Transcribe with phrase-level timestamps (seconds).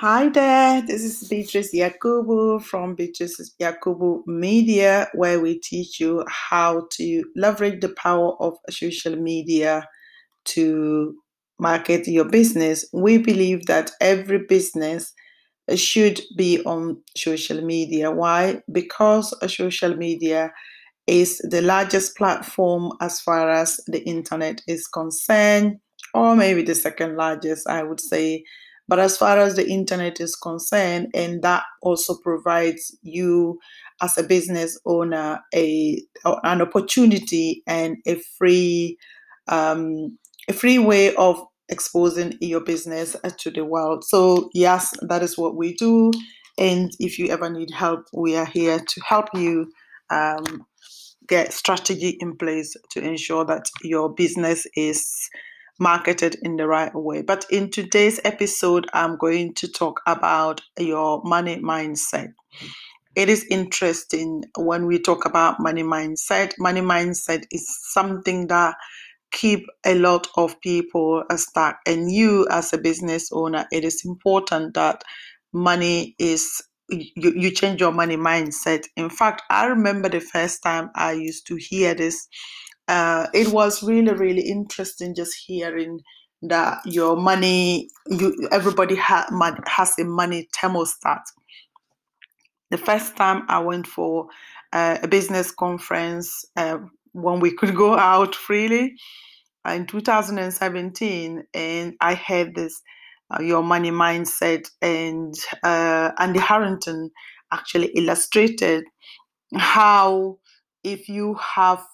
[0.00, 6.86] Hi there, this is Beatrice Yakubu from Beatrice Yakubu Media, where we teach you how
[6.92, 9.86] to leverage the power of social media
[10.46, 11.14] to
[11.58, 12.86] market your business.
[12.94, 15.12] We believe that every business
[15.74, 18.10] should be on social media.
[18.10, 18.62] Why?
[18.72, 20.50] Because social media
[21.06, 25.76] is the largest platform as far as the internet is concerned,
[26.14, 28.44] or maybe the second largest, I would say.
[28.90, 33.60] But as far as the internet is concerned, and that also provides you
[34.02, 38.98] as a business owner a an opportunity and a free
[39.46, 44.02] um, a free way of exposing your business to the world.
[44.02, 46.10] So yes, that is what we do.
[46.58, 49.70] And if you ever need help, we are here to help you
[50.10, 50.66] um,
[51.28, 55.06] get strategy in place to ensure that your business is
[55.80, 57.22] marketed in the right way.
[57.22, 62.32] But in today's episode, I'm going to talk about your money mindset.
[63.16, 66.52] It is interesting when we talk about money mindset.
[66.58, 68.76] Money mindset is something that
[69.32, 74.74] keep a lot of people stuck and you as a business owner it is important
[74.74, 75.02] that
[75.52, 80.90] money is you, you change your money mindset in fact i remember the first time
[80.96, 82.28] i used to hear this
[82.90, 86.00] uh, it was really really interesting just hearing
[86.42, 89.26] that your money you everybody ha,
[89.66, 91.22] has a money thermostat.
[92.70, 94.26] The first time i went for
[94.72, 96.78] uh, a business conference uh,
[97.12, 98.94] when we could go out freely
[99.68, 102.82] in 2017 and i had this
[103.30, 107.10] uh, your money mindset and uh, andy harrington
[107.52, 108.84] actually illustrated
[109.56, 110.38] how
[110.82, 111.84] if you have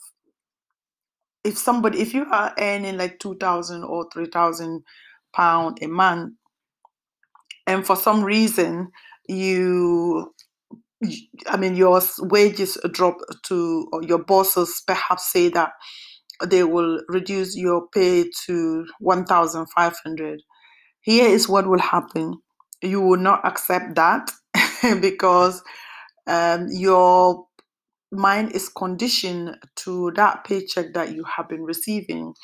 [1.47, 4.83] if somebody if you are earning like 2000 or 3000
[5.35, 6.35] pound a month
[7.67, 8.89] and for some reason
[9.29, 10.33] you
[11.49, 15.73] I mean, your wages drop to, or your bosses perhaps say that
[16.47, 20.43] they will reduce your pay to 1,500.
[21.03, 22.35] Here is what will happen
[22.83, 24.31] you will not accept that
[25.01, 25.63] because
[26.27, 27.46] um, your
[28.17, 32.35] mind is conditioned to that paycheck that you have been receiving.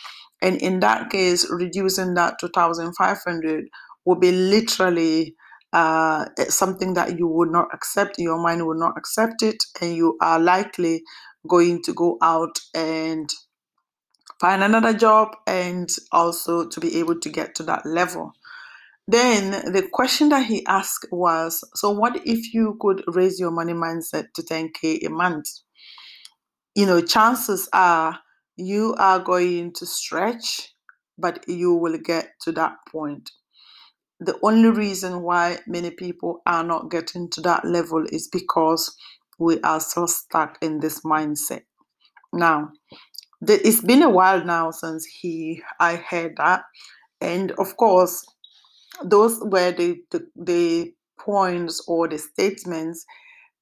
[0.42, 3.64] And in that case, reducing that to 1,500
[4.04, 5.34] will be literally
[5.72, 8.18] uh, something that you would not accept.
[8.18, 11.02] Your mind will not accept it, and you are likely
[11.48, 13.28] going to go out and
[14.40, 18.32] find another job and also to be able to get to that level.
[19.08, 23.74] Then the question that he asked was So, what if you could raise your money
[23.74, 25.46] mindset to 10K a month?
[26.74, 28.18] You know, chances are
[28.56, 30.72] you are going to stretch,
[31.18, 33.30] but you will get to that point.
[34.20, 38.96] The only reason why many people are not getting to that level is because
[39.38, 41.62] we are so stuck in this mindset.
[42.32, 42.72] Now,
[43.42, 46.64] it's been a while now since he I heard that,
[47.20, 48.24] and of course,
[49.04, 53.04] those were the, the, the points or the statements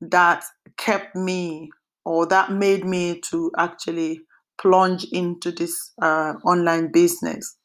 [0.01, 0.45] that
[0.77, 1.71] kept me
[2.05, 4.21] or that made me to actually
[4.61, 7.57] plunge into this uh, online business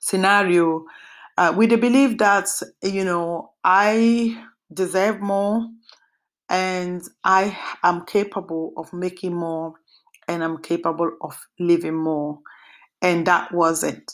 [0.00, 0.84] scenario.
[1.38, 2.48] Uh, with the belief that
[2.82, 4.34] you know i
[4.72, 5.68] deserve more
[6.48, 9.74] and i am capable of making more
[10.28, 12.38] and i'm capable of living more.
[13.02, 14.10] And that was it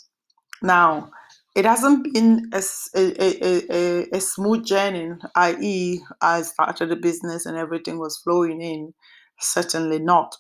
[0.63, 1.11] now
[1.55, 2.63] it hasn't been a,
[2.97, 8.95] a, a, a, smooth journey, i.e., I started a business and everything was flowing in.
[9.39, 10.35] Certainly not.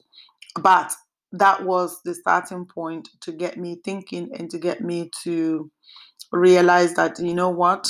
[0.60, 0.92] But
[1.32, 5.70] that was the starting point to get me thinking and to get me to
[6.32, 7.88] realize that, you know what,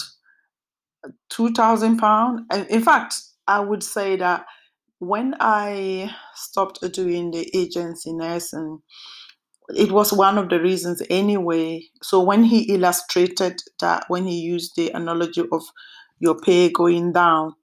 [1.30, 2.42] 2,000 pounds.
[2.70, 3.14] In fact,
[3.46, 4.46] I would say that
[4.98, 8.80] when I stopped doing the agency nursing,
[9.70, 11.84] it was one of the reasons anyway.
[12.02, 15.62] So when he illustrated that, when he used the analogy of
[16.20, 17.54] your pay going down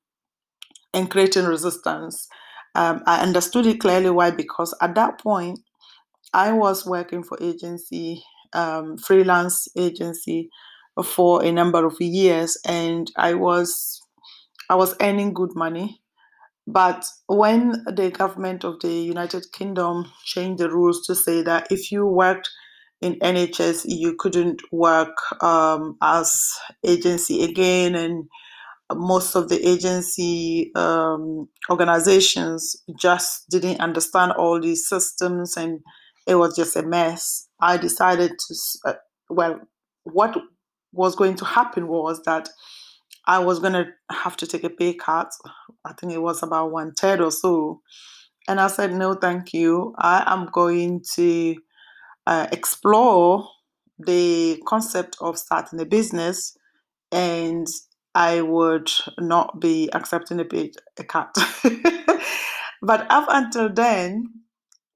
[0.93, 2.27] and creating resistance,
[2.75, 4.31] um, I understood it clearly why.
[4.31, 5.59] Because at that point,
[6.33, 10.49] I was working for agency, um, freelance agency,
[11.05, 14.01] for a number of years, and I was
[14.69, 16.01] I was earning good money.
[16.71, 21.91] But when the government of the United Kingdom changed the rules to say that if
[21.91, 22.47] you worked
[23.01, 26.53] in NHS, you couldn't work um, as
[26.85, 28.25] agency again, and
[28.93, 35.79] most of the agency um, organizations just didn't understand all these systems, and
[36.27, 37.47] it was just a mess.
[37.59, 38.55] I decided to,
[38.85, 38.93] uh,
[39.27, 39.59] well,
[40.03, 40.37] what
[40.91, 42.47] was going to happen was that
[43.29, 45.31] I was going to have to take a pay cut.
[45.85, 47.81] I think it was about one third or so.
[48.47, 49.93] And I said, no, thank you.
[49.99, 51.55] I am going to
[52.25, 53.47] uh, explore
[53.99, 56.57] the concept of starting a business
[57.11, 57.67] and
[58.15, 58.89] I would
[59.19, 61.29] not be accepting a pay a cut.
[62.81, 64.25] but up until then,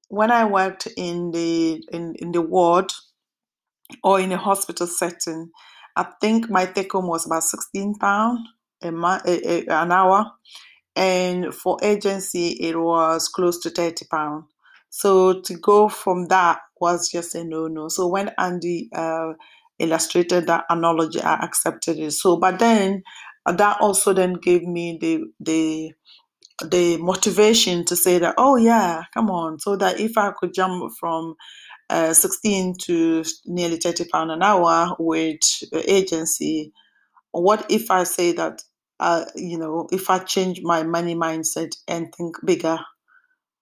[0.08, 2.90] when I worked in the in, in the ward
[4.02, 5.52] or in a hospital setting,
[5.96, 8.40] I think my take home was about sixteen pound
[8.82, 10.26] a month, a, a, an hour,
[10.96, 14.44] and for agency it was close to thirty pound.
[14.90, 17.88] So to go from that was just a no no.
[17.88, 19.34] So when Andy uh,
[19.78, 22.12] illustrated that analogy, I accepted it.
[22.12, 23.02] So, but then
[23.46, 25.92] uh, that also then gave me the the
[26.66, 30.92] the motivation to say that oh yeah come on so that if i could jump
[30.98, 31.34] from
[31.90, 35.40] uh, 16 to nearly 30 pound an hour with
[35.72, 36.72] agency.
[37.32, 38.62] What if i say that
[39.00, 42.78] uh, you know if i change my money mindset and think bigger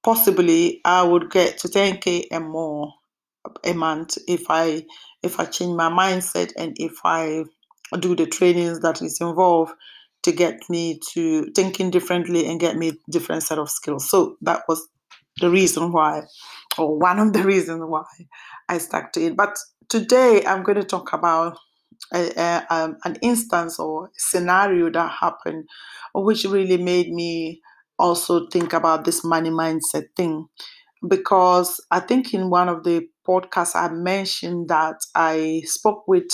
[0.02, 2.92] possibly i would get to 10k and more
[3.64, 4.84] a month if i
[5.22, 7.44] if i change my mindset and if i
[7.98, 9.72] do the trainings that is involved
[10.22, 14.08] to get me to thinking differently and get me different set of skills.
[14.08, 14.86] So that was
[15.40, 16.23] the reason why
[16.79, 18.05] or one of the reasons why
[18.69, 19.37] i stuck to it.
[19.37, 19.56] But
[19.88, 21.58] today i'm going to talk about
[22.14, 25.64] a, a, um, an instance or scenario that happened
[26.14, 27.61] which really made me
[27.99, 30.46] also think about this money mindset thing.
[31.08, 36.29] Because I think in one of the podcasts I mentioned that I spoke with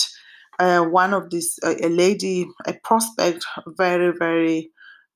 [0.59, 4.71] uh, one of this uh, a lady, a prospect, very very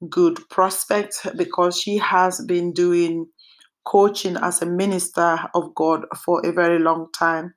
[0.10, 3.28] good prospect because she has been doing
[3.86, 7.54] coaching as a minister of God for a very long time.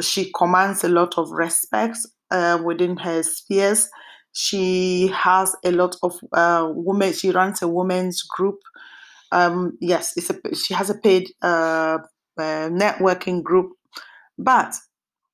[0.00, 1.98] She commands a lot of respect
[2.30, 3.88] uh, within her spheres.
[4.32, 7.12] She has a lot of uh, women.
[7.12, 8.58] She runs a women's group
[9.32, 11.98] um, yes, it's a, she has a paid uh,
[12.38, 13.72] uh, networking group.
[14.38, 14.74] But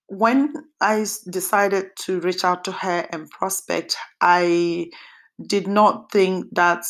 [0.06, 4.86] when I decided to reach out to her and prospect, I
[5.46, 6.84] did not think that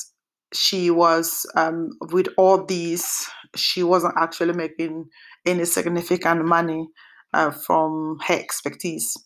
[0.54, 5.06] she was, um, with all these, she wasn't actually making
[5.46, 6.86] any significant money
[7.32, 9.16] uh, from her expertise.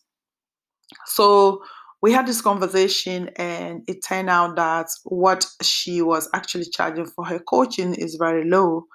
[1.05, 1.61] So
[2.01, 7.25] we had this conversation and it turned out that what she was actually charging for
[7.25, 8.85] her coaching is very low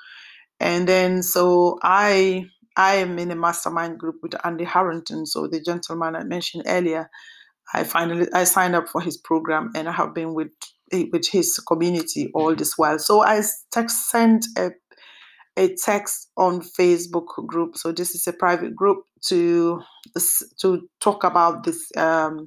[0.61, 2.45] and then so i
[2.77, 7.11] i am in a mastermind group with andy harrington so the gentleman i mentioned earlier
[7.75, 10.53] i finally i signed up for his program and i have been with
[11.13, 13.43] with his community all this while so i
[13.73, 14.71] text sent a
[15.57, 17.77] a text on Facebook group.
[17.77, 19.81] So this is a private group to
[20.61, 22.45] to talk about this um,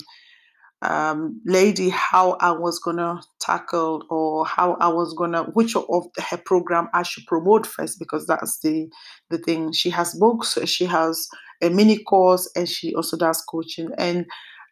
[0.82, 6.38] um, lady how I was gonna tackle or how I was gonna which of her
[6.38, 8.90] program I should promote first because that's the
[9.30, 9.72] the thing.
[9.72, 11.28] She has books, she has
[11.62, 13.90] a mini course, and she also does coaching.
[13.98, 14.26] And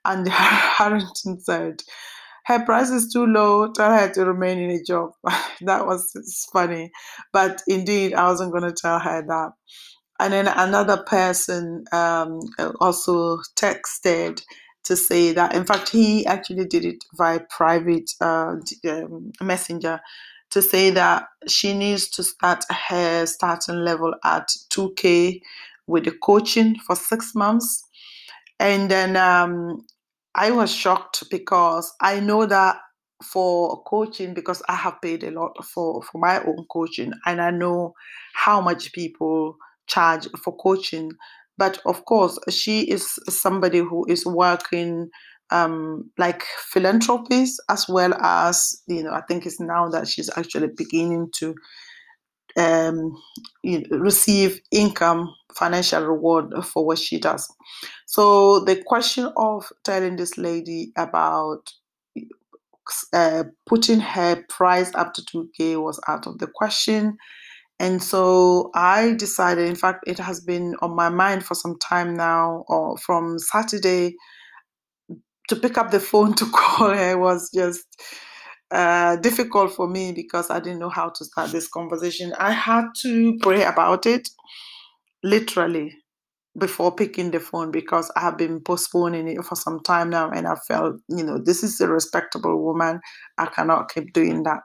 [0.03, 1.81] and Harrington said
[2.45, 3.71] her price is too low.
[3.71, 5.11] Tell her to remain in a job.
[5.61, 6.91] that was funny,
[7.33, 9.51] but indeed I wasn't gonna tell her that.
[10.19, 12.39] And then another person um,
[12.79, 14.41] also texted
[14.85, 18.55] to say that, in fact, he actually did it via private uh,
[18.87, 19.99] um, messenger
[20.51, 25.41] to say that she needs to start her starting level at 2K
[25.87, 27.83] with the coaching for six months.
[28.59, 29.85] And then um,
[30.35, 32.77] I was shocked because I know that
[33.23, 37.51] for coaching because I have paid a lot for for my own coaching and I
[37.51, 37.93] know
[38.33, 39.55] how much people
[39.87, 41.11] charge for coaching.
[41.57, 45.09] But of course she is somebody who is working
[45.51, 50.69] um, like philanthropies as well as you know i think it's now that she's actually
[50.75, 51.55] beginning to
[52.57, 53.21] um,
[53.91, 57.51] receive income financial reward for what she does.
[58.05, 61.71] So the question of telling this lady about
[63.13, 67.17] uh, putting her price up to 2k was out of the question.
[67.79, 72.15] And so I decided, in fact, it has been on my mind for some time
[72.15, 74.15] now, or from Saturday,
[75.49, 77.85] to pick up the phone to call her was just
[78.75, 82.33] uh, difficult for me because I didn't know how to start this conversation.
[82.39, 84.29] I had to pray about it
[85.23, 85.95] literally
[86.59, 90.47] before picking the phone because I have been postponing it for some time now and
[90.47, 93.01] I felt, you know, this is a respectable woman.
[93.37, 94.61] I cannot keep doing that.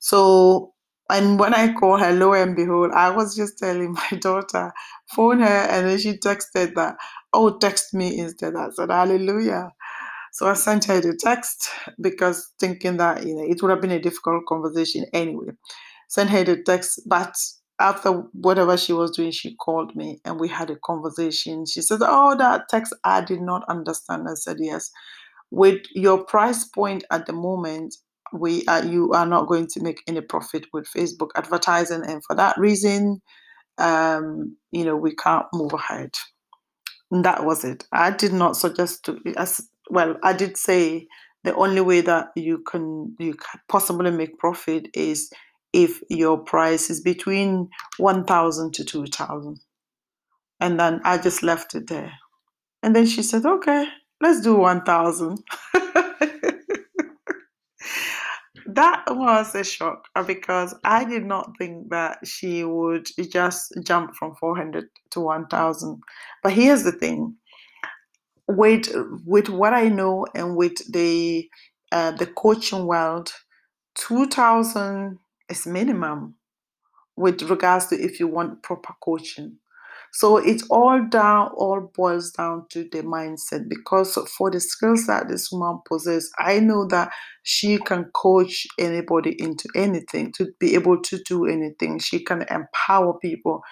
[0.00, 0.74] So
[1.10, 4.72] and when I call her, lo and behold, I was just telling my daughter,
[5.14, 6.96] phone her, and then she texted that,
[7.32, 8.54] oh, text me instead.
[8.56, 9.70] I said, hallelujah.
[10.38, 11.68] So I sent her the text
[12.00, 15.48] because thinking that you know it would have been a difficult conversation anyway.
[16.08, 17.34] Sent her the text, but
[17.80, 21.66] after whatever she was doing, she called me and we had a conversation.
[21.66, 24.28] She said, Oh, that text I did not understand.
[24.30, 24.92] I said, Yes.
[25.50, 27.96] With your price point at the moment,
[28.32, 32.36] we are you are not going to make any profit with Facebook advertising, and for
[32.36, 33.20] that reason,
[33.78, 36.10] um, you know, we can't move ahead.
[37.10, 37.86] And that was it.
[37.90, 39.18] I did not suggest to
[39.90, 40.16] well.
[40.22, 41.08] I did say
[41.44, 45.30] the only way that you can you can possibly make profit is
[45.72, 47.68] if your price is between
[47.98, 49.60] 1000 to 2000
[50.60, 52.12] and then i just left it there.
[52.82, 53.86] And then she said okay
[54.20, 55.38] let's do 1000
[58.66, 64.14] that was a shock uh, because i did not think that she would just jump
[64.14, 66.02] from 400 to 1000
[66.42, 67.36] but here's the thing
[68.48, 68.88] with
[69.26, 71.48] with what i know and with the
[71.92, 73.32] uh, the coaching world
[73.96, 75.18] 2000
[75.50, 76.34] is minimum
[77.16, 79.58] with regards to if you want proper coaching.
[80.14, 85.28] So it all down all boils down to the mindset because for the skills that
[85.28, 87.10] this woman possesses, I know that
[87.42, 91.98] she can coach anybody into anything to be able to do anything.
[91.98, 93.62] She can empower people.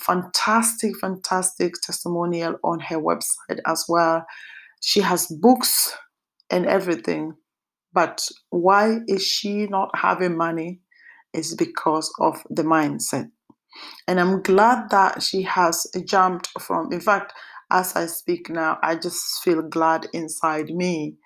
[0.00, 4.24] Fantastic, fantastic testimonial on her website as well.
[4.80, 5.96] She has books
[6.50, 7.34] and everything.
[7.92, 10.80] But why is she not having money?
[11.32, 13.30] Is because of the mindset.
[14.08, 17.32] And I'm glad that she has jumped from, in fact,
[17.70, 21.16] as I speak now, I just feel glad inside me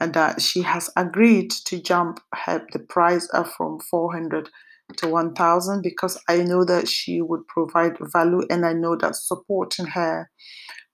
[0.00, 4.50] and that she has agreed to jump her, the price up from 400
[4.98, 9.86] to 1000 because I know that she would provide value and I know that supporting
[9.86, 10.30] her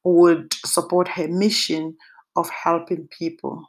[0.04, 1.96] would support her mission
[2.36, 3.66] of helping people.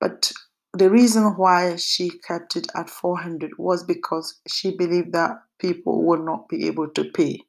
[0.00, 0.32] But
[0.72, 6.20] the reason why she kept it at 400 was because she believed that people would
[6.20, 7.40] not be able to pay.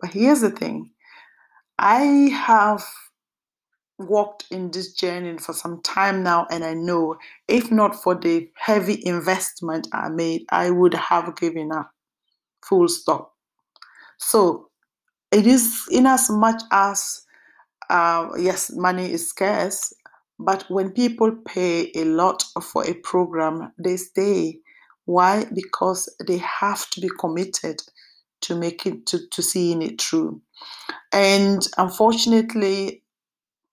[0.00, 0.90] But here's the thing
[1.78, 2.02] I
[2.34, 2.84] have
[4.00, 7.16] walked in this journey for some time now, and I know
[7.48, 11.90] if not for the heavy investment I made, I would have given up.
[12.64, 13.34] Full stop.
[14.18, 14.68] So
[15.32, 17.22] it is in as much as
[17.88, 19.92] uh, yes, money is scarce,
[20.38, 24.58] but when people pay a lot for a program, they stay.
[25.06, 25.44] Why?
[25.52, 27.82] Because they have to be committed
[28.42, 30.40] to make it to, to seeing it through.
[31.12, 33.02] And unfortunately,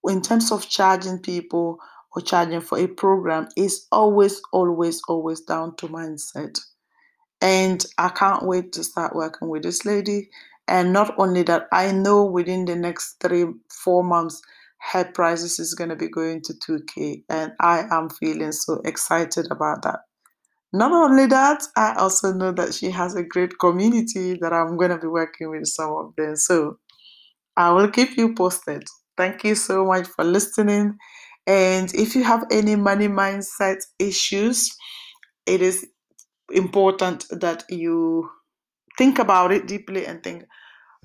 [0.09, 1.79] in terms of charging people
[2.15, 6.59] or charging for a program, is always, always, always down to mindset.
[7.41, 10.29] And I can't wait to start working with this lady.
[10.67, 14.41] And not only that, I know within the next three, four months,
[14.79, 19.47] her prices is going to be going to 2k and i am feeling so excited
[19.51, 20.01] about that
[20.71, 24.91] not only that i also know that she has a great community that i'm going
[24.91, 26.77] to be working with some of them so
[27.57, 28.83] i will keep you posted
[29.17, 30.97] thank you so much for listening.
[31.45, 34.75] And if you have any money mindset issues
[35.47, 35.87] it is
[36.51, 38.29] important that you
[38.97, 40.43] think about it deeply and think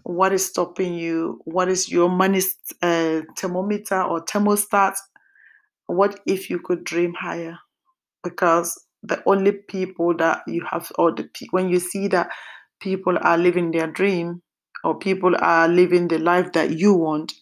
[0.04, 1.40] what is stopping you?
[1.44, 2.40] What is your money
[2.82, 4.94] uh, thermometer or thermostat?
[5.86, 7.58] What if you could dream higher?
[8.24, 12.30] Because the only people that you have or the when you see that
[12.80, 14.42] people are living their dream
[14.84, 17.32] or people are living the life that you want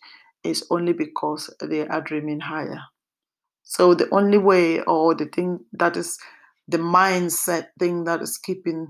[0.44, 2.80] is only because they are dreaming higher
[3.62, 6.18] so the only way or the thing that is
[6.68, 8.88] the mindset thing that is keeping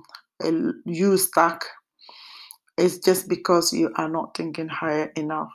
[0.87, 1.65] you stuck
[2.79, 5.51] is just because you are not thinking higher enough.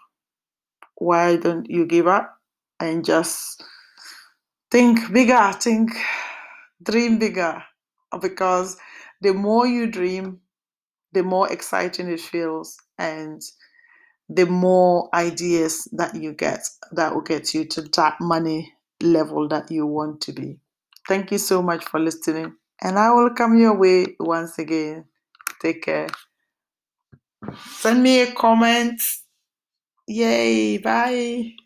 [0.98, 2.38] Why don't you give up
[2.80, 3.64] and just
[4.72, 5.92] think bigger, think,
[6.84, 7.64] dream bigger?
[8.22, 8.78] Because
[9.22, 10.40] the more you dream,
[11.14, 13.42] the more exciting it feels, and
[14.30, 16.62] the more ideas that you get
[16.94, 20.60] that will get you to that money level that you want to be.
[21.08, 25.06] Thank you so much for listening, and I will come your way once again.
[25.62, 26.08] Take care.
[27.68, 29.02] Send me a comment.
[30.08, 31.56] Yay, bye.